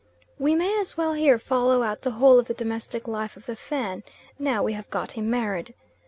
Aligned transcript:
We 0.39 0.55
may 0.55 0.79
as 0.79 0.97
well 0.97 1.13
here 1.13 1.37
follow 1.37 1.83
out 1.83 2.01
the 2.01 2.09
whole 2.09 2.39
of 2.39 2.47
the 2.47 2.55
domestic 2.55 3.07
life 3.07 3.37
of 3.37 3.45
the 3.45 3.55
Fan, 3.55 4.01
now 4.39 4.63
we 4.63 4.73
have 4.73 4.89
got 4.89 5.11
him 5.11 5.29
married. 5.29 5.75